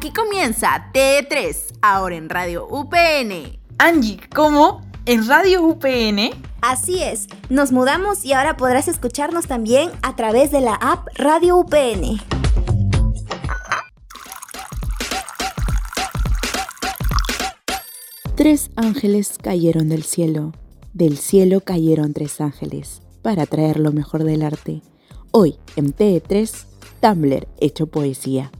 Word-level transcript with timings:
Aquí 0.00 0.12
comienza 0.14 0.90
T3, 0.94 1.74
ahora 1.82 2.16
en 2.16 2.30
Radio 2.30 2.66
UPN. 2.70 3.60
Angie, 3.76 4.18
¿cómo? 4.34 4.80
¿En 5.04 5.28
Radio 5.28 5.62
UPN? 5.62 6.30
Así 6.62 7.02
es, 7.02 7.26
nos 7.50 7.70
mudamos 7.70 8.24
y 8.24 8.32
ahora 8.32 8.56
podrás 8.56 8.88
escucharnos 8.88 9.46
también 9.46 9.90
a 10.00 10.16
través 10.16 10.52
de 10.52 10.62
la 10.62 10.72
app 10.76 11.06
Radio 11.16 11.58
UPN. 11.58 12.18
Tres 18.36 18.70
ángeles 18.76 19.36
cayeron 19.36 19.90
del 19.90 20.04
cielo. 20.04 20.54
Del 20.94 21.18
cielo 21.18 21.60
cayeron 21.60 22.14
tres 22.14 22.40
ángeles 22.40 23.02
para 23.20 23.44
traer 23.44 23.78
lo 23.78 23.92
mejor 23.92 24.24
del 24.24 24.44
arte. 24.44 24.80
Hoy 25.30 25.58
en 25.76 25.94
T3, 25.94 26.64
Tumblr 27.02 27.46
hecho 27.58 27.86
poesía. 27.88 28.50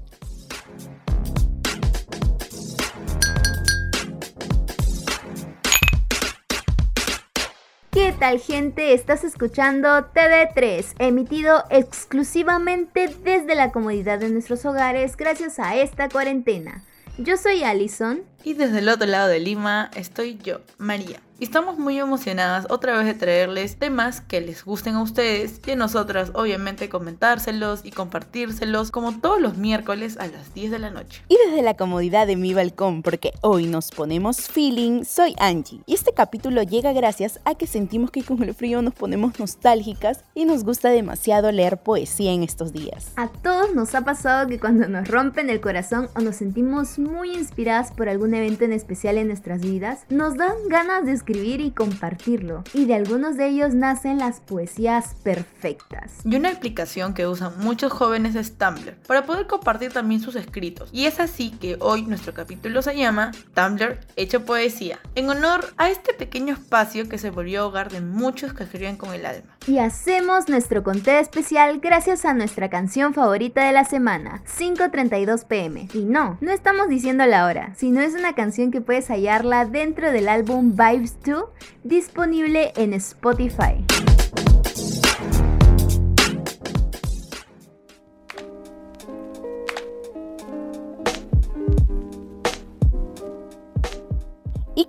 Tal 8.21 8.39
gente? 8.39 8.93
Estás 8.93 9.25
escuchando 9.25 9.89
TD3, 9.89 10.95
emitido 10.99 11.65
exclusivamente 11.71 13.09
desde 13.25 13.55
la 13.55 13.73
comodidad 13.73 14.19
de 14.19 14.29
nuestros 14.29 14.67
hogares 14.67 15.17
gracias 15.17 15.59
a 15.59 15.75
esta 15.77 16.11
cuarentena. 16.11 16.85
Yo 17.17 17.39
soy 17.39 17.65
Allison. 17.65 18.21
Y 18.45 18.53
desde 18.53 18.81
el 18.81 18.91
otro 18.91 19.07
lado 19.07 19.29
de 19.29 19.41
Lima 19.41 19.91
estoy 19.97 20.37
yo, 20.37 20.61
María. 20.77 21.21
Y 21.41 21.45
estamos 21.45 21.79
muy 21.79 21.99
emocionadas 21.99 22.67
otra 22.69 22.99
vez 22.99 23.07
de 23.07 23.15
traerles 23.15 23.77
temas 23.77 24.21
que 24.21 24.43
les 24.43 24.63
gusten 24.63 24.97
a 24.97 25.03
ustedes 25.03 25.59
y 25.67 25.71
a 25.71 25.77
nosotras 25.77 26.33
obviamente 26.35 26.91
comentárselos 26.91 27.81
y 27.83 27.93
compartírselos 27.93 28.91
como 28.91 29.19
todos 29.21 29.41
los 29.41 29.57
miércoles 29.57 30.19
a 30.19 30.27
las 30.27 30.53
10 30.53 30.71
de 30.71 30.79
la 30.79 30.91
noche. 30.91 31.23
Y 31.29 31.39
desde 31.47 31.63
la 31.63 31.79
comodidad 31.79 32.27
de 32.27 32.37
mi 32.37 32.53
balcón, 32.53 33.03
porque 33.03 33.33
hoy 33.41 33.67
nos 33.69 33.91
ponemos 33.91 34.51
feeling, 34.51 35.05
soy 35.05 35.35
Angie. 35.39 35.81
Y 35.87 35.95
este 35.95 36.13
capítulo 36.13 36.63
llega 36.63 36.93
gracias 36.93 37.41
a 37.47 37.55
que 37.55 37.67
sentimos 37.67 38.11
que 38.11 38.23
con 38.23 38.43
el 38.43 38.53
frío 38.53 38.83
nos 38.83 38.93
ponemos 38.93 39.39
nostálgicas 39.39 40.25
y 40.35 40.45
nos 40.45 40.63
gusta 40.63 40.91
demasiado 40.91 41.51
leer 41.53 41.79
poesía 41.79 42.33
en 42.33 42.43
estos 42.43 42.75
días. 42.75 43.13
A 43.17 43.29
todos 43.29 43.75
nos 43.75 43.95
ha 43.95 44.05
pasado 44.05 44.47
que 44.47 44.61
cuando 44.61 44.89
nos 44.89 45.09
rompen 45.09 45.49
el 45.49 45.63
corazón 45.63 46.11
o 46.15 46.21
nos 46.21 46.37
sentimos 46.37 46.99
muy 46.99 47.33
inspiradas 47.33 47.93
por 47.93 48.11
algún 48.11 48.35
evento 48.35 48.67
en 48.67 48.75
especial 48.75 49.17
en 49.17 49.29
nuestras 49.29 49.63
vidas, 49.63 50.01
nos 50.11 50.37
dan 50.37 50.53
ganas 50.69 51.07
de 51.07 51.13
escribir 51.13 51.30
escribir 51.31 51.61
y 51.61 51.71
compartirlo, 51.71 52.65
y 52.75 52.87
de 52.87 52.95
algunos 52.95 53.37
de 53.37 53.49
ellos 53.49 53.75
nacen 53.75 54.19
las 54.19 54.41
poesías 54.41 55.15
perfectas. 55.23 56.15
Y 56.25 56.35
una 56.35 56.51
aplicación 56.51 57.15
que 57.15 57.27
usan 57.27 57.53
muchos 57.59 57.93
jóvenes 57.93 58.35
es 58.35 58.59
Tumblr, 58.59 58.97
para 59.07 59.27
poder 59.27 59.47
compartir 59.47 59.93
también 59.93 60.21
sus 60.21 60.35
escritos. 60.35 60.89
Y 60.93 61.07
es 61.07 61.21
así 61.21 61.51
que 61.51 61.77
hoy 61.81 62.03
nuestro 62.03 62.35
capítulo 62.35 62.83
se 62.83 62.97
llama 62.97 63.31
Tumblr 63.55 64.01
Hecho 64.17 64.45
Poesía, 64.45 64.99
en 65.15 65.31
honor 65.31 65.73
a 65.77 65.89
este 65.89 66.15
pequeño 66.15 66.55
espacio 66.55 67.09
que 67.09 67.19
se 67.19 67.31
volvió 67.31 67.67
hogar 67.67 67.91
de 67.91 68.01
muchos 68.01 68.53
que 68.53 68.65
escriben 68.65 68.97
con 68.97 69.15
el 69.15 69.25
alma. 69.25 69.57
Y 69.67 69.79
hacemos 69.79 70.49
nuestro 70.49 70.83
conteo 70.83 71.19
especial 71.19 71.81
gracias 71.81 72.25
a 72.25 72.33
nuestra 72.33 72.71
canción 72.71 73.13
favorita 73.13 73.65
de 73.67 73.73
la 73.73 73.85
semana, 73.85 74.43
5.32 74.47 75.45
pm. 75.47 75.89
Y 75.93 76.05
no, 76.05 76.39
no 76.41 76.51
estamos 76.51 76.89
diciendo 76.89 77.27
la 77.27 77.45
hora, 77.45 77.75
sino 77.77 78.01
es 78.01 78.15
una 78.15 78.35
canción 78.35 78.71
que 78.71 78.81
puedes 78.81 79.09
hallarla 79.09 79.67
dentro 79.67 80.13
del 80.13 80.29
álbum 80.29 80.75
Vibes 80.77 81.19
disponible 81.85 82.73
en 82.77 82.95
Spotify. 82.95 83.85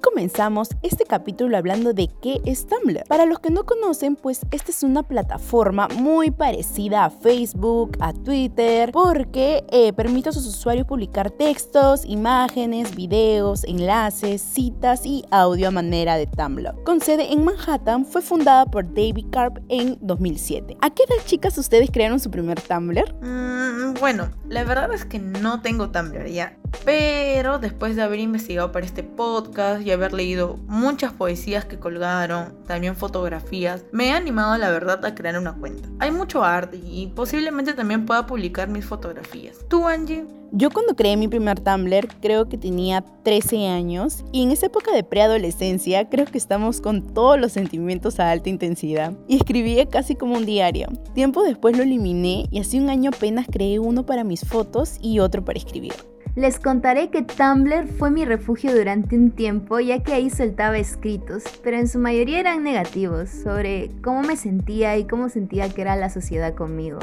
Comenzamos 0.02 0.70
este 0.82 1.06
capítulo 1.06 1.56
hablando 1.56 1.94
de 1.94 2.10
qué 2.22 2.42
es 2.46 2.68
Tumblr. 2.68 3.04
Para 3.08 3.26
los 3.26 3.40
que 3.40 3.52
no 3.52 3.66
conocen, 3.66 4.16
pues 4.16 4.42
esta 4.52 4.72
es 4.72 4.84
una 4.84 5.04
plataforma 5.04 5.88
muy 5.96 6.32
parecida 6.32 7.06
a 7.06 7.10
Facebook, 7.10 7.98
a 8.00 8.12
Twitter, 8.12 8.92
porque 8.92 9.64
eh, 9.72 9.94
permite 9.94 10.30
a 10.30 10.32
sus 10.32 10.48
usuarios 10.48 10.88
publicar 10.88 11.30
textos, 11.30 12.04
imágenes, 12.06 12.96
videos, 12.96 13.64
enlaces, 13.64 14.42
citas 14.42 15.06
y 15.06 15.24
audio 15.32 15.68
a 15.68 15.72
manera 15.72 16.18
de 16.18 16.28
Tumblr. 16.28 16.84
Con 16.84 17.00
sede 17.00 17.32
en 17.32 17.46
Manhattan, 17.46 18.06
fue 18.06 18.22
fundada 18.22 18.66
por 18.66 18.86
David 18.86 19.28
Karp 19.32 19.60
en 19.70 19.98
2007. 20.02 20.78
¿A 20.82 20.90
qué 20.90 21.04
edad, 21.04 21.24
chicas, 21.26 21.58
ustedes 21.58 21.92
crearon 21.92 22.20
su 22.20 22.32
primer 22.32 22.60
Tumblr? 22.60 23.14
Mm, 23.22 23.94
bueno, 24.00 24.30
la 24.48 24.64
verdad 24.64 24.92
es 24.94 25.06
que 25.06 25.20
no 25.20 25.62
tengo 25.62 25.92
Tumblr 25.92 26.28
ya, 26.28 26.58
pero 26.86 27.60
después 27.60 27.96
de 27.96 28.02
haber 28.02 28.20
investigado 28.20 28.72
para 28.72 28.86
este 28.86 29.04
podcast, 29.04 29.84
haber 29.94 30.14
leído 30.14 30.58
muchas 30.68 31.14
poesías 31.14 31.66
que 31.66 31.80
colgaron, 31.80 32.54
también 32.66 32.96
fotografías, 32.96 33.84
me 33.92 34.08
he 34.08 34.12
animado 34.12 34.58
la 34.58 34.70
verdad 34.70 35.04
a 35.06 35.16
crear 35.16 35.38
una 35.38 35.54
cuenta. 35.54 35.90
Hay 36.00 36.12
mucho 36.12 36.44
arte 36.44 36.78
y 36.78 37.08
posiblemente 37.08 37.74
también 37.74 38.06
pueda 38.06 38.26
publicar 38.26 38.68
mis 38.70 38.86
fotografías. 38.86 39.58
¿Tú, 39.68 39.88
Angie? 39.88 40.26
Yo 40.54 40.70
cuando 40.70 40.96
creé 40.96 41.16
mi 41.16 41.30
primer 41.30 41.62
Tumblr 41.62 42.10
creo 42.22 42.50
que 42.50 42.58
tenía 42.58 43.06
13 43.24 43.68
años 43.68 44.26
y 44.34 44.44
en 44.44 44.52
esa 44.52 44.66
época 44.66 44.92
de 44.94 45.06
preadolescencia 45.06 46.10
creo 46.10 46.26
que 46.26 46.38
estamos 46.38 46.82
con 46.82 47.14
todos 47.14 47.40
los 47.40 47.54
sentimientos 47.54 48.20
a 48.20 48.30
alta 48.30 48.50
intensidad 48.50 49.14
y 49.30 49.38
escribía 49.38 49.88
casi 49.88 50.16
como 50.16 50.36
un 50.36 50.46
diario. 50.46 50.90
Tiempo 51.14 51.44
después 51.44 51.78
lo 51.78 51.84
eliminé 51.84 52.48
y 52.52 52.60
hace 52.60 52.82
un 52.82 52.90
año 52.90 53.12
apenas 53.16 53.48
creé 53.50 53.80
uno 53.80 54.06
para 54.06 54.26
mis 54.26 54.42
fotos 54.42 54.98
y 55.00 55.20
otro 55.20 55.46
para 55.46 55.58
escribir. 55.58 55.94
Les 56.36 56.60
contaré 56.60 57.10
que 57.10 57.24
Tumblr 57.24 57.88
fue 57.88 58.10
mi 58.10 58.24
refugio 58.24 58.74
durante 58.74 59.18
un 59.18 59.32
tiempo 59.32 59.82
ya 59.82 60.02
que 60.02 60.14
ahí 60.14 60.30
soltaba 60.30 60.78
escritos, 60.78 61.44
pero 61.62 61.78
en 61.78 61.90
su 61.90 62.00
mayoría 62.00 62.40
eran 62.40 62.64
negativos 62.64 63.30
sobre 63.30 63.92
cómo 64.02 64.22
me 64.22 64.38
sentía 64.38 64.98
y 64.98 65.06
cómo 65.06 65.28
sentía 65.28 65.68
que 65.68 65.82
era 65.82 65.98
la 65.98 66.10
sociedad 66.10 66.56
conmigo. 66.56 67.00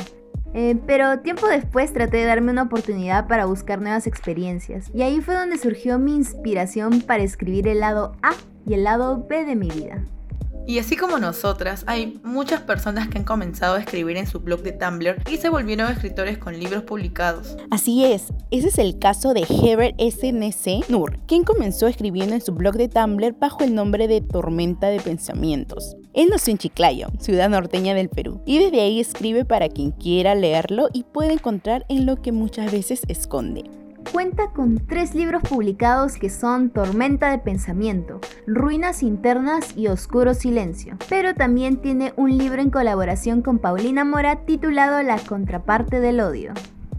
Eh, 0.54 0.78
pero 0.86 1.20
tiempo 1.20 1.46
después 1.46 1.92
traté 1.92 2.16
de 2.16 2.24
darme 2.24 2.52
una 2.52 2.62
oportunidad 2.62 3.28
para 3.28 3.44
buscar 3.44 3.82
nuevas 3.82 4.06
experiencias 4.06 4.90
y 4.94 5.02
ahí 5.02 5.20
fue 5.20 5.34
donde 5.34 5.58
surgió 5.58 5.98
mi 5.98 6.14
inspiración 6.16 7.02
para 7.02 7.22
escribir 7.22 7.68
el 7.68 7.80
lado 7.80 8.16
A 8.22 8.30
y 8.64 8.72
el 8.72 8.84
lado 8.84 9.26
B 9.28 9.44
de 9.44 9.56
mi 9.56 9.68
vida. 9.68 10.02
Y 10.68 10.78
así 10.78 10.96
como 10.98 11.18
nosotras, 11.18 11.82
hay 11.86 12.20
muchas 12.22 12.60
personas 12.60 13.08
que 13.08 13.16
han 13.16 13.24
comenzado 13.24 13.76
a 13.76 13.80
escribir 13.80 14.18
en 14.18 14.26
su 14.26 14.40
blog 14.40 14.60
de 14.60 14.72
Tumblr 14.72 15.22
y 15.32 15.38
se 15.38 15.48
volvieron 15.48 15.90
escritores 15.90 16.36
con 16.36 16.60
libros 16.60 16.82
publicados. 16.82 17.56
Así 17.70 18.04
es, 18.04 18.34
ese 18.50 18.68
es 18.68 18.78
el 18.78 18.98
caso 18.98 19.32
de 19.32 19.46
Herbert 19.48 19.98
SNC 19.98 20.90
Nur, 20.90 21.20
quien 21.26 21.44
comenzó 21.44 21.86
escribiendo 21.86 22.34
en 22.34 22.42
su 22.42 22.52
blog 22.52 22.76
de 22.76 22.90
Tumblr 22.90 23.32
bajo 23.38 23.64
el 23.64 23.74
nombre 23.74 24.08
de 24.08 24.20
Tormenta 24.20 24.88
de 24.88 25.00
Pensamientos. 25.00 25.96
Él 26.12 26.28
nació 26.30 26.50
en 26.50 26.58
Chiclayo, 26.58 27.06
ciudad 27.18 27.48
norteña 27.48 27.94
del 27.94 28.10
Perú, 28.10 28.42
y 28.44 28.58
desde 28.58 28.82
ahí 28.82 29.00
escribe 29.00 29.46
para 29.46 29.70
quien 29.70 29.92
quiera 29.92 30.34
leerlo 30.34 30.90
y 30.92 31.04
puede 31.04 31.32
encontrar 31.32 31.86
en 31.88 32.04
lo 32.04 32.20
que 32.20 32.32
muchas 32.32 32.70
veces 32.70 33.00
esconde. 33.08 33.64
Cuenta 34.12 34.50
con 34.52 34.78
tres 34.86 35.14
libros 35.14 35.42
publicados 35.42 36.14
que 36.14 36.30
son 36.30 36.70
Tormenta 36.70 37.30
de 37.30 37.38
Pensamiento, 37.38 38.20
Ruinas 38.46 39.02
Internas 39.02 39.76
y 39.76 39.88
Oscuro 39.88 40.32
Silencio. 40.32 40.96
Pero 41.08 41.34
también 41.34 41.76
tiene 41.76 42.14
un 42.16 42.36
libro 42.38 42.62
en 42.62 42.70
colaboración 42.70 43.42
con 43.42 43.58
Paulina 43.58 44.04
Mora 44.04 44.46
titulado 44.46 45.02
La 45.02 45.18
Contraparte 45.18 46.00
del 46.00 46.20
Odio. 46.20 46.54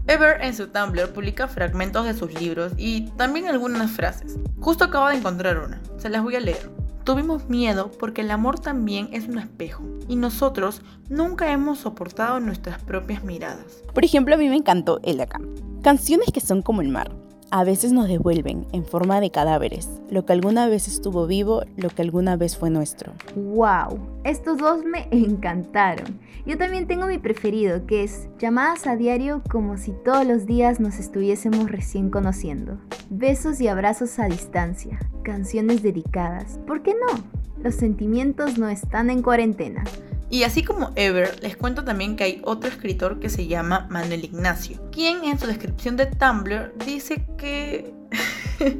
Ever 0.06 0.40
en 0.42 0.54
su 0.54 0.68
Tumblr 0.68 1.12
publica 1.12 1.48
fragmentos 1.48 2.04
de 2.04 2.14
sus 2.14 2.32
libros 2.40 2.72
y 2.76 3.10
también 3.12 3.48
algunas 3.48 3.90
frases. 3.90 4.38
Justo 4.60 4.84
acabo 4.84 5.08
de 5.08 5.16
encontrar 5.16 5.58
una, 5.58 5.80
se 5.98 6.08
las 6.08 6.22
voy 6.22 6.36
a 6.36 6.40
leer. 6.40 6.70
Tuvimos 7.04 7.48
miedo 7.48 7.90
porque 7.98 8.20
el 8.20 8.30
amor 8.30 8.60
también 8.60 9.08
es 9.12 9.26
un 9.26 9.38
espejo 9.38 9.82
y 10.06 10.16
nosotros 10.16 10.82
nunca 11.08 11.50
hemos 11.50 11.78
soportado 11.78 12.40
nuestras 12.40 12.82
propias 12.82 13.24
miradas. 13.24 13.82
Por 13.92 14.04
ejemplo, 14.04 14.34
a 14.34 14.38
mí 14.38 14.48
me 14.48 14.56
encantó 14.56 15.00
el 15.02 15.20
acá. 15.20 15.40
Canciones 15.82 16.28
que 16.30 16.40
son 16.40 16.60
como 16.60 16.82
el 16.82 16.88
mar. 16.88 17.10
A 17.50 17.64
veces 17.64 17.92
nos 17.92 18.06
devuelven 18.06 18.66
en 18.72 18.84
forma 18.84 19.18
de 19.18 19.30
cadáveres, 19.30 19.88
lo 20.10 20.26
que 20.26 20.34
alguna 20.34 20.68
vez 20.68 20.86
estuvo 20.86 21.26
vivo, 21.26 21.62
lo 21.78 21.88
que 21.88 22.02
alguna 22.02 22.36
vez 22.36 22.58
fue 22.58 22.68
nuestro. 22.68 23.14
¡Wow! 23.34 23.98
Estos 24.22 24.58
dos 24.58 24.84
me 24.84 25.08
encantaron. 25.10 26.20
Yo 26.44 26.58
también 26.58 26.86
tengo 26.86 27.06
mi 27.06 27.16
preferido, 27.16 27.86
que 27.86 28.04
es 28.04 28.28
llamadas 28.38 28.86
a 28.86 28.96
diario 28.96 29.42
como 29.50 29.78
si 29.78 29.92
todos 30.04 30.26
los 30.26 30.44
días 30.44 30.80
nos 30.80 30.98
estuviésemos 30.98 31.70
recién 31.70 32.10
conociendo. 32.10 32.78
Besos 33.08 33.58
y 33.62 33.68
abrazos 33.68 34.18
a 34.18 34.26
distancia, 34.26 34.98
canciones 35.22 35.82
dedicadas. 35.82 36.60
¿Por 36.66 36.82
qué 36.82 36.92
no? 36.92 37.24
Los 37.64 37.74
sentimientos 37.74 38.58
no 38.58 38.68
están 38.68 39.08
en 39.08 39.22
cuarentena. 39.22 39.82
Y 40.30 40.44
así 40.44 40.62
como 40.62 40.92
Ever, 40.94 41.42
les 41.42 41.56
cuento 41.56 41.84
también 41.84 42.14
que 42.14 42.22
hay 42.22 42.40
otro 42.44 42.70
escritor 42.70 43.18
que 43.18 43.28
se 43.28 43.48
llama 43.48 43.88
Manuel 43.90 44.24
Ignacio, 44.24 44.80
quien 44.92 45.24
en 45.24 45.38
su 45.38 45.48
descripción 45.48 45.96
de 45.96 46.06
Tumblr 46.06 46.72
dice 46.86 47.26
que... 47.36 47.92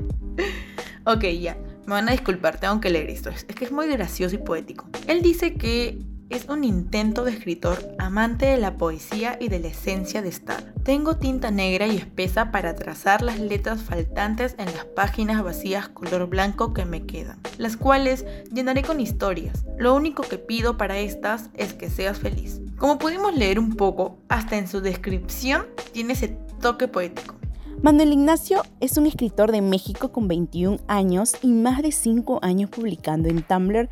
ok, 1.04 1.24
ya, 1.40 1.56
me 1.86 1.94
van 1.94 2.08
a 2.08 2.12
disculpar, 2.12 2.60
tengo 2.60 2.80
que 2.80 2.90
leer 2.90 3.10
esto, 3.10 3.30
es 3.30 3.44
que 3.44 3.64
es 3.64 3.72
muy 3.72 3.88
gracioso 3.88 4.36
y 4.36 4.38
poético. 4.38 4.88
Él 5.08 5.22
dice 5.22 5.54
que 5.54 5.98
es 6.30 6.46
un 6.48 6.62
intento 6.62 7.24
de 7.24 7.32
escritor 7.32 7.94
amante 7.98 8.46
de 8.46 8.56
la 8.56 8.76
poesía 8.76 9.36
y 9.40 9.48
de 9.48 9.58
la 9.58 9.68
esencia 9.68 10.22
de 10.22 10.28
estar. 10.28 10.72
Tengo 10.84 11.16
tinta 11.16 11.50
negra 11.50 11.88
y 11.88 11.96
espesa 11.96 12.52
para 12.52 12.76
trazar 12.76 13.20
las 13.20 13.40
letras 13.40 13.82
faltantes 13.82 14.54
en 14.58 14.66
las 14.66 14.84
páginas 14.84 15.42
vacías 15.42 15.88
color 15.88 16.28
blanco 16.28 16.72
que 16.72 16.84
me 16.84 17.04
quedan, 17.04 17.40
las 17.58 17.76
cuales 17.76 18.24
llenaré 18.52 18.82
con 18.82 19.00
historias. 19.00 19.64
Lo 19.76 19.94
único 19.94 20.22
que 20.22 20.38
pido 20.38 20.76
para 20.76 20.98
estas 20.98 21.50
es 21.54 21.74
que 21.74 21.90
seas 21.90 22.18
feliz. 22.18 22.60
Como 22.78 22.98
pudimos 22.98 23.36
leer 23.36 23.58
un 23.58 23.74
poco, 23.74 24.18
hasta 24.28 24.56
en 24.56 24.68
su 24.68 24.80
descripción 24.80 25.66
tiene 25.92 26.12
ese 26.12 26.28
toque 26.60 26.86
poético. 26.86 27.34
Manuel 27.82 28.12
Ignacio 28.12 28.62
es 28.80 28.98
un 28.98 29.06
escritor 29.06 29.52
de 29.52 29.62
México 29.62 30.12
con 30.12 30.28
21 30.28 30.78
años 30.86 31.32
y 31.42 31.48
más 31.48 31.82
de 31.82 31.92
5 31.92 32.40
años 32.42 32.68
publicando 32.68 33.28
en 33.28 33.42
Tumblr 33.42 33.88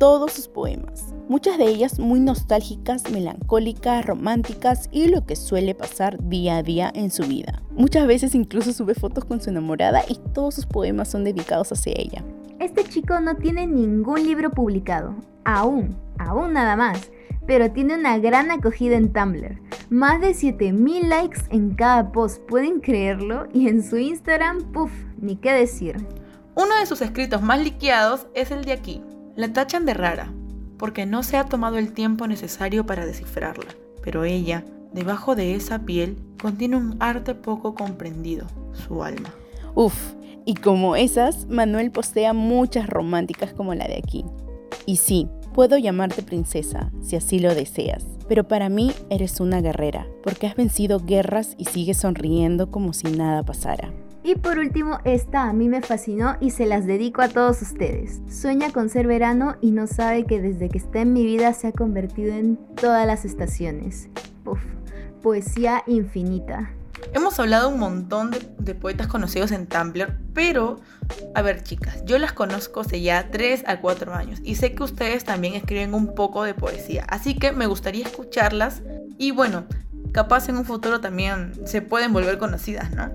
todos 0.00 0.32
sus 0.32 0.48
poemas, 0.48 1.14
muchas 1.28 1.58
de 1.58 1.66
ellas 1.66 1.98
muy 1.98 2.20
nostálgicas, 2.20 3.10
melancólicas, 3.10 4.06
románticas 4.06 4.88
y 4.90 5.08
lo 5.08 5.26
que 5.26 5.36
suele 5.36 5.74
pasar 5.74 6.16
día 6.26 6.56
a 6.56 6.62
día 6.62 6.90
en 6.94 7.10
su 7.10 7.24
vida. 7.24 7.62
Muchas 7.72 8.06
veces 8.06 8.34
incluso 8.34 8.72
sube 8.72 8.94
fotos 8.94 9.26
con 9.26 9.42
su 9.42 9.50
enamorada 9.50 10.00
y 10.08 10.18
todos 10.32 10.54
sus 10.54 10.64
poemas 10.64 11.10
son 11.10 11.24
dedicados 11.24 11.70
hacia 11.70 11.92
ella. 11.96 12.24
Este 12.58 12.82
chico 12.84 13.20
no 13.20 13.36
tiene 13.36 13.66
ningún 13.66 14.24
libro 14.24 14.50
publicado, 14.50 15.16
aún, 15.44 15.94
aún 16.18 16.54
nada 16.54 16.76
más, 16.76 17.12
pero 17.46 17.70
tiene 17.70 17.94
una 17.94 18.16
gran 18.16 18.50
acogida 18.50 18.96
en 18.96 19.12
Tumblr. 19.12 19.60
Más 19.90 20.22
de 20.22 20.32
7000 20.32 21.10
likes 21.10 21.40
en 21.50 21.74
cada 21.74 22.10
post, 22.10 22.40
¿pueden 22.46 22.80
creerlo? 22.80 23.48
Y 23.52 23.68
en 23.68 23.82
su 23.82 23.98
Instagram, 23.98 24.72
puff, 24.72 24.92
ni 25.20 25.36
qué 25.36 25.52
decir. 25.52 25.96
Uno 26.54 26.74
de 26.80 26.86
sus 26.86 27.02
escritos 27.02 27.42
más 27.42 27.60
liqueados 27.60 28.28
es 28.34 28.50
el 28.50 28.64
de 28.64 28.72
aquí, 28.72 29.02
la 29.40 29.54
tachan 29.54 29.86
de 29.86 29.94
rara, 29.94 30.30
porque 30.76 31.06
no 31.06 31.22
se 31.22 31.38
ha 31.38 31.46
tomado 31.46 31.78
el 31.78 31.94
tiempo 31.94 32.26
necesario 32.26 32.84
para 32.84 33.06
descifrarla, 33.06 33.74
pero 34.02 34.24
ella, 34.24 34.66
debajo 34.92 35.34
de 35.34 35.54
esa 35.54 35.86
piel, 35.86 36.18
contiene 36.42 36.76
un 36.76 36.96
arte 37.00 37.34
poco 37.34 37.74
comprendido, 37.74 38.46
su 38.74 39.02
alma. 39.02 39.30
Uf, 39.74 39.94
y 40.44 40.56
como 40.56 40.94
esas, 40.94 41.46
Manuel 41.46 41.90
postea 41.90 42.34
muchas 42.34 42.86
románticas 42.86 43.54
como 43.54 43.74
la 43.74 43.88
de 43.88 43.96
aquí. 43.96 44.26
Y 44.84 44.96
sí, 44.96 45.26
puedo 45.54 45.78
llamarte 45.78 46.22
princesa, 46.22 46.92
si 47.00 47.16
así 47.16 47.38
lo 47.38 47.54
deseas, 47.54 48.04
pero 48.28 48.46
para 48.46 48.68
mí 48.68 48.92
eres 49.08 49.40
una 49.40 49.62
guerrera, 49.62 50.06
porque 50.22 50.48
has 50.48 50.54
vencido 50.54 51.00
guerras 51.00 51.54
y 51.56 51.64
sigues 51.64 51.96
sonriendo 51.96 52.70
como 52.70 52.92
si 52.92 53.10
nada 53.10 53.42
pasara. 53.42 53.90
Y 54.22 54.34
por 54.34 54.58
último, 54.58 54.98
esta 55.04 55.44
a 55.44 55.52
mí 55.52 55.68
me 55.68 55.80
fascinó 55.80 56.36
y 56.40 56.50
se 56.50 56.66
las 56.66 56.86
dedico 56.86 57.22
a 57.22 57.28
todos 57.28 57.62
ustedes. 57.62 58.20
Sueña 58.28 58.70
con 58.70 58.90
ser 58.90 59.06
verano 59.06 59.56
y 59.62 59.70
no 59.70 59.86
sabe 59.86 60.26
que 60.26 60.42
desde 60.42 60.68
que 60.68 60.78
está 60.78 61.00
en 61.00 61.14
mi 61.14 61.24
vida 61.24 61.54
se 61.54 61.68
ha 61.68 61.72
convertido 61.72 62.34
en 62.34 62.56
todas 62.76 63.06
las 63.06 63.24
estaciones. 63.24 64.10
Uf, 64.44 64.60
poesía 65.22 65.82
infinita. 65.86 66.70
Hemos 67.14 67.40
hablado 67.40 67.70
un 67.70 67.78
montón 67.78 68.30
de, 68.58 68.74
poetas 68.74 69.06
conocidos 69.06 69.52
en 69.52 69.66
Tumblr, 69.66 70.18
pero, 70.34 70.76
a 71.34 71.40
ver 71.40 71.62
chicas, 71.62 72.04
yo 72.04 72.18
las 72.18 72.32
conozco 72.32 72.80
hace 72.80 73.00
ya 73.00 73.30
3 73.30 73.64
a 73.66 73.80
4 73.80 74.14
años 74.14 74.40
y 74.44 74.56
sé 74.56 74.74
que 74.74 74.82
ustedes 74.82 75.24
también 75.24 75.54
escriben 75.54 75.94
un 75.94 76.14
poco 76.14 76.44
de 76.44 76.54
poesía, 76.54 77.04
así 77.08 77.34
que 77.34 77.52
me 77.52 77.66
gustaría 77.66 78.04
escucharlas 78.04 78.82
y 79.18 79.32
bueno, 79.32 79.64
capaz 80.12 80.48
en 80.50 80.58
un 80.58 80.64
futuro 80.64 81.00
también 81.00 81.52
se 81.64 81.82
pueden 81.82 82.12
volver 82.12 82.38
conocidas, 82.38 82.92
¿no? 82.92 83.10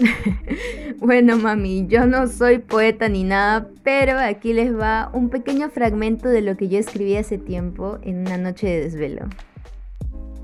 bueno, 0.98 1.36
mami, 1.36 1.86
yo 1.86 2.06
no 2.06 2.26
soy 2.26 2.58
poeta 2.58 3.08
ni 3.08 3.24
nada, 3.24 3.68
pero 3.82 4.18
aquí 4.18 4.52
les 4.52 4.76
va 4.76 5.10
un 5.12 5.28
pequeño 5.28 5.70
fragmento 5.70 6.28
de 6.28 6.40
lo 6.40 6.56
que 6.56 6.68
yo 6.68 6.78
escribí 6.78 7.16
hace 7.16 7.38
tiempo 7.38 7.98
en 8.02 8.20
una 8.20 8.38
noche 8.38 8.68
de 8.68 8.80
desvelo. 8.80 9.26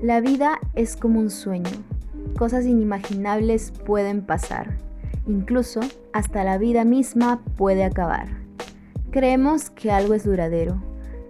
La 0.01 0.21
vida 0.21 0.59
es 0.75 0.95
como 0.95 1.19
un 1.19 1.29
sueño. 1.29 1.71
Cosas 2.37 2.65
inimaginables 2.65 3.71
pueden 3.85 4.21
pasar. 4.21 4.77
Incluso 5.27 5.81
hasta 6.13 6.43
la 6.43 6.57
vida 6.57 6.85
misma 6.85 7.41
puede 7.57 7.83
acabar. 7.83 8.27
Creemos 9.11 9.69
que 9.69 9.91
algo 9.91 10.13
es 10.13 10.23
duradero. 10.23 10.81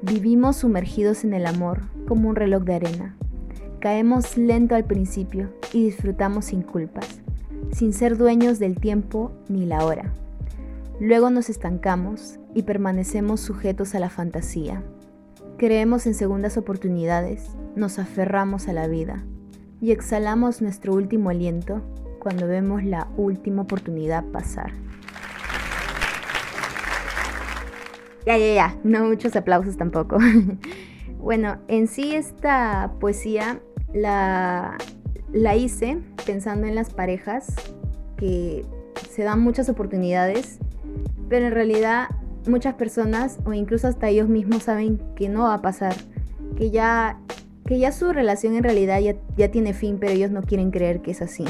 Vivimos 0.02 0.58
sumergidos 0.58 1.24
en 1.24 1.34
el 1.34 1.46
amor, 1.46 1.82
como 2.08 2.30
un 2.30 2.36
reloj 2.36 2.64
de 2.64 2.76
arena. 2.76 3.18
Caemos 3.80 4.38
lento 4.38 4.76
al 4.76 4.86
principio 4.86 5.50
y 5.74 5.86
disfrutamos 5.86 6.46
sin 6.46 6.62
culpas 6.62 7.19
sin 7.72 7.94
ser 7.94 8.18
dueños 8.18 8.60
del 8.60 8.80
tiempo 8.80 9.32
ni 9.48 9.66
la 9.66 9.86
hora. 9.86 10.14
Luego 11.00 11.30
nos 11.30 11.50
estancamos 11.50 12.40
y 12.54 12.64
permanecemos 12.64 13.40
sujetos 13.40 13.96
a 13.96 14.00
la 14.00 14.10
fantasía. 14.10 14.84
Creemos 15.58 16.06
en 16.08 16.14
segundas 16.14 16.58
oportunidades, 16.58 17.50
nos 17.76 18.00
aferramos 18.00 18.68
a 18.68 18.74
la 18.74 18.88
vida 18.88 19.24
y 19.82 19.92
exhalamos 19.92 20.62
nuestro 20.62 20.94
último 20.94 21.30
aliento 21.30 21.82
cuando 22.20 22.48
vemos 22.48 22.84
la 22.84 23.08
última 23.18 23.62
oportunidad 23.62 24.26
pasar. 24.26 24.72
Ya, 28.26 28.38
ya, 28.38 28.54
ya, 28.54 28.78
no 28.84 29.06
muchos 29.06 29.36
aplausos 29.36 29.78
tampoco. 29.78 30.18
bueno, 31.18 31.60
en 31.68 31.88
sí 31.88 32.14
esta 32.14 32.92
poesía 33.00 33.62
la 33.94 34.78
la 35.32 35.56
hice 35.56 36.00
pensando 36.26 36.68
en 36.68 36.76
las 36.76 36.94
parejas 36.94 37.54
que 38.18 38.66
se 39.10 39.24
dan 39.24 39.42
muchas 39.42 39.70
oportunidades, 39.70 40.60
pero 41.30 41.48
en 41.48 41.54
realidad 41.54 42.10
muchas 42.48 42.76
personas 42.76 43.40
o 43.46 43.54
incluso 43.54 43.88
hasta 43.88 44.10
ellos 44.10 44.28
mismos 44.28 44.64
saben 44.64 45.00
que 45.16 45.30
no 45.30 45.44
va 45.44 45.56
a 45.56 45.62
pasar, 45.62 45.96
que 46.58 46.72
ya, 46.72 47.20
que 47.66 47.80
ya 47.80 47.92
su 47.92 48.12
relación 48.12 48.56
en 48.56 48.64
realidad 48.64 49.00
ya, 49.00 49.16
ya 49.38 49.52
tiene 49.52 49.74
fin, 49.74 49.98
pero 50.00 50.14
ellos 50.14 50.32
no 50.32 50.42
quieren 50.42 50.72
creer 50.72 51.02
que 51.02 51.12
es 51.12 51.22
así. 51.22 51.46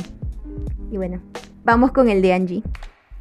Y 0.92 0.98
bueno, 0.98 1.22
vamos 1.64 1.92
con 1.92 2.10
el 2.10 2.22
de 2.22 2.34
Angie. 2.34 2.64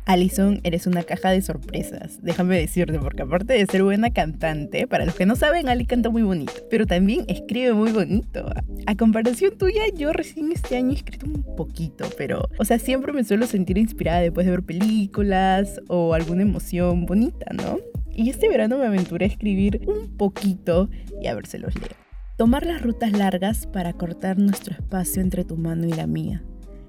Alison, 0.08 0.60
eres 0.64 0.86
una 0.86 1.02
caja 1.02 1.28
de 1.28 1.42
sorpresas, 1.42 2.22
déjame 2.22 2.58
decirte, 2.58 2.98
porque 2.98 3.20
aparte 3.20 3.52
de 3.52 3.66
ser 3.66 3.82
buena 3.82 4.08
cantante, 4.10 4.86
para 4.86 5.04
los 5.04 5.14
que 5.14 5.26
no 5.26 5.36
saben, 5.36 5.68
Ali 5.68 5.84
canta 5.84 6.08
muy 6.08 6.22
bonito, 6.22 6.50
pero 6.70 6.86
también 6.86 7.26
escribe 7.28 7.74
muy 7.74 7.92
bonito. 7.92 8.50
A 8.86 8.94
comparación 8.94 9.58
tuya, 9.58 9.82
yo 9.94 10.14
recién 10.14 10.50
este 10.50 10.78
año 10.78 10.92
he 10.92 10.94
escrito 10.94 11.26
un 11.26 11.44
poquito, 11.54 12.06
pero, 12.16 12.48
o 12.58 12.64
sea, 12.64 12.78
siempre 12.78 13.12
me 13.12 13.22
suelo 13.22 13.46
sentir 13.46 13.76
inspirada 13.76 14.20
después 14.20 14.46
de 14.46 14.52
ver 14.52 14.62
películas 14.62 15.78
o 15.88 16.14
alguna 16.14 16.40
emoción 16.40 17.04
bonita, 17.04 17.52
¿no? 17.52 17.76
Y 18.10 18.30
este 18.30 18.48
verano 18.48 18.78
me 18.78 18.86
aventuré 18.86 19.26
a 19.26 19.28
escribir 19.28 19.82
un 19.86 20.16
poquito 20.16 20.88
y 21.20 21.26
a 21.26 21.34
ver, 21.34 21.46
se 21.46 21.58
los 21.58 21.74
leo. 21.74 21.92
Tomar 22.38 22.64
las 22.64 22.80
rutas 22.80 23.12
largas 23.12 23.66
para 23.66 23.92
cortar 23.92 24.38
nuestro 24.38 24.72
espacio 24.72 25.20
entre 25.20 25.44
tu 25.44 25.58
mano 25.58 25.86
y 25.86 25.92
la 25.92 26.06
mía 26.06 26.42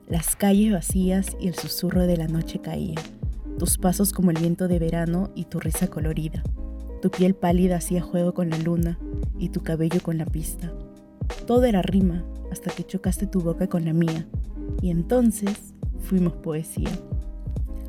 las 0.10 0.36
calles 0.36 0.74
vacías 0.74 1.38
y 1.40 1.48
el 1.48 1.54
susurro 1.54 2.08
de 2.08 2.18
la 2.18 2.28
noche 2.28 2.60
caían. 2.60 3.04
Tus 3.60 3.78
pasos 3.78 4.12
como 4.12 4.32
el 4.32 4.40
viento 4.40 4.68
de 4.68 4.80
verano 4.80 5.32
y 5.36 5.46
tu 5.46 5.60
risa 5.60 5.88
colorida. 5.88 6.42
Tu 7.02 7.12
piel 7.12 7.36
pálida 7.36 7.78
hacía 7.78 8.02
juego 8.02 8.34
con 8.34 8.50
la 8.50 8.58
luna 8.58 8.98
y 9.38 9.50
tu 9.50 9.62
cabello 9.62 10.02
con 10.02 10.18
la 10.18 10.26
pista. 10.26 10.74
Todo 11.46 11.66
era 11.66 11.84
rima 11.84 12.26
hasta 12.52 12.72
que 12.72 12.84
chocaste 12.84 13.28
tu 13.28 13.42
boca 13.42 13.68
con 13.68 13.86
la 13.86 13.94
mía. 13.94 14.28
Y 14.82 14.90
entonces 14.90 15.76
fuimos 16.00 16.34
poesía. 16.34 16.90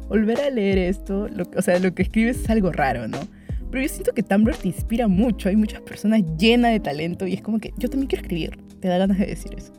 Volver 0.08 0.40
a 0.40 0.50
leer 0.50 0.76
esto, 0.76 1.26
o 1.56 1.62
sea, 1.62 1.78
lo 1.78 1.94
que 1.94 2.02
escribes 2.02 2.40
es 2.40 2.50
algo 2.50 2.70
raro, 2.70 3.08
¿no? 3.08 3.18
Pero 3.70 3.82
yo 3.82 3.88
siento 3.88 4.12
que 4.12 4.22
Tumblr 4.22 4.56
te 4.56 4.68
inspira 4.68 5.08
mucho. 5.08 5.48
Hay 5.48 5.56
muchas 5.56 5.80
personas 5.80 6.22
llenas 6.36 6.72
de 6.72 6.80
talento 6.80 7.26
y 7.26 7.34
es 7.34 7.40
como 7.40 7.60
que 7.60 7.72
yo 7.78 7.88
también 7.88 8.08
quiero 8.08 8.22
escribir. 8.22 8.58
Te 8.80 8.88
da 8.88 8.98
ganas 8.98 9.18
de 9.18 9.26
decir 9.26 9.54
eso. 9.56 9.72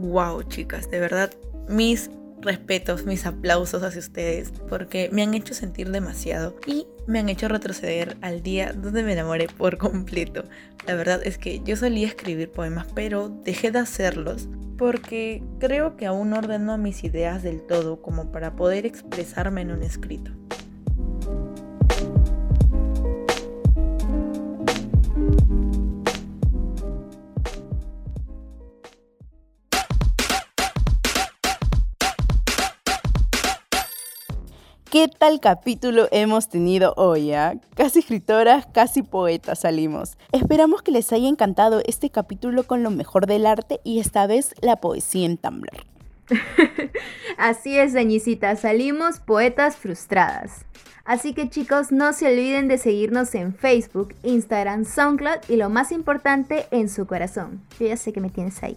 Wow, 0.00 0.44
chicas, 0.44 0.90
de 0.90 0.98
verdad 0.98 1.30
mis 1.68 2.10
respetos, 2.40 3.04
mis 3.04 3.26
aplausos 3.26 3.82
hacia 3.82 4.00
ustedes, 4.00 4.50
porque 4.70 5.10
me 5.12 5.22
han 5.22 5.34
hecho 5.34 5.52
sentir 5.52 5.90
demasiado 5.90 6.56
y 6.66 6.86
me 7.06 7.18
han 7.18 7.28
hecho 7.28 7.48
retroceder 7.48 8.16
al 8.22 8.42
día 8.42 8.72
donde 8.72 9.02
me 9.02 9.12
enamoré 9.12 9.46
por 9.48 9.76
completo. 9.76 10.44
La 10.86 10.94
verdad 10.94 11.20
es 11.22 11.36
que 11.36 11.60
yo 11.64 11.76
solía 11.76 12.06
escribir 12.06 12.50
poemas, 12.50 12.86
pero 12.94 13.28
dejé 13.28 13.70
de 13.72 13.80
hacerlos 13.80 14.48
porque 14.78 15.42
creo 15.58 15.98
que 15.98 16.06
aún 16.06 16.30
no 16.30 16.38
ordeno 16.38 16.78
mis 16.78 17.04
ideas 17.04 17.42
del 17.42 17.60
todo 17.60 18.00
como 18.00 18.32
para 18.32 18.56
poder 18.56 18.86
expresarme 18.86 19.60
en 19.60 19.72
un 19.72 19.82
escrito. 19.82 20.30
¿Qué 35.00 35.08
tal 35.08 35.40
capítulo 35.40 36.08
hemos 36.10 36.50
tenido 36.50 36.92
hoy? 36.98 37.32
Ah? 37.32 37.54
Casi 37.74 38.00
escritoras, 38.00 38.66
casi 38.66 39.02
poetas 39.02 39.60
salimos. 39.60 40.18
Esperamos 40.30 40.82
que 40.82 40.92
les 40.92 41.10
haya 41.14 41.26
encantado 41.26 41.80
este 41.86 42.10
capítulo 42.10 42.64
con 42.64 42.82
lo 42.82 42.90
mejor 42.90 43.24
del 43.26 43.46
arte 43.46 43.80
y 43.82 43.98
esta 43.98 44.26
vez 44.26 44.54
la 44.60 44.76
poesía 44.76 45.24
en 45.24 45.38
Tumblr. 45.38 45.86
Así 47.38 47.78
es, 47.78 47.94
Dañicita, 47.94 48.54
salimos 48.56 49.20
poetas 49.20 49.76
frustradas. 49.76 50.66
Así 51.06 51.32
que 51.32 51.48
chicos, 51.48 51.92
no 51.92 52.12
se 52.12 52.26
olviden 52.26 52.68
de 52.68 52.76
seguirnos 52.76 53.34
en 53.34 53.54
Facebook, 53.54 54.14
Instagram, 54.22 54.84
SoundCloud 54.84 55.48
y 55.48 55.56
lo 55.56 55.70
más 55.70 55.92
importante, 55.92 56.66
en 56.72 56.90
su 56.90 57.06
corazón. 57.06 57.62
Yo 57.78 57.86
ya 57.86 57.96
sé 57.96 58.12
que 58.12 58.20
me 58.20 58.28
tienes 58.28 58.62
ahí. 58.62 58.76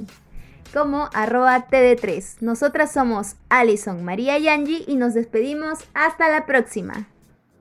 Como 0.73 1.09
arroba 1.13 1.67
TD3. 1.67 2.37
Nosotras 2.41 2.91
somos 2.91 3.35
Alison, 3.47 4.03
María 4.03 4.39
y 4.39 4.47
Angie 4.47 4.83
y 4.87 4.95
nos 4.95 5.13
despedimos. 5.13 5.79
Hasta 5.93 6.29
la 6.29 6.47
próxima. 6.47 7.07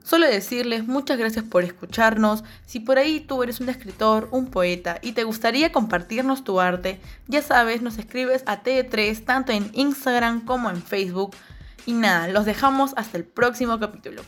Solo 0.03 0.27
decirles 0.27 0.87
muchas 0.87 1.19
gracias 1.19 1.45
por 1.45 1.63
escucharnos. 1.63 2.43
Si 2.65 2.81
por 2.81 2.99
ahí 2.99 3.21
tú 3.21 3.43
eres 3.43 3.61
un 3.61 3.69
escritor, 3.69 4.29
un 4.31 4.47
poeta 4.47 4.99
y 5.03 5.13
te 5.13 5.25
gustaría 5.25 5.73
compartirnos 5.73 6.43
tu 6.43 6.59
arte, 6.59 7.01
ya 7.29 7.43
sabes, 7.43 7.83
nos 7.83 7.99
escribes 7.99 8.43
a 8.47 8.63
T3 8.63 9.25
tanto 9.25 9.53
en 9.53 9.71
Instagram 9.75 10.47
como 10.47 10.71
en 10.71 10.83
Facebook. 10.83 11.37
Y 11.85 11.93
nada, 11.93 12.29
los 12.29 12.47
dejamos 12.47 12.95
hasta 12.97 13.19
el 13.19 13.25
próximo 13.25 13.79
capítulo. 13.79 14.23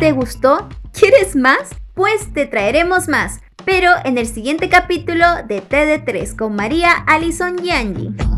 ¿Te 0.00 0.12
gustó? 0.12 0.68
¿Quieres 0.92 1.36
más? 1.36 1.79
Pues 1.94 2.32
te 2.32 2.46
traeremos 2.46 3.08
más, 3.08 3.40
pero 3.64 3.90
en 4.04 4.18
el 4.18 4.26
siguiente 4.26 4.68
capítulo 4.68 5.24
de 5.46 5.62
TD3 5.62 6.36
con 6.36 6.54
María, 6.54 6.92
Alison 7.06 7.64
y 7.64 7.70
Angie. 7.70 8.29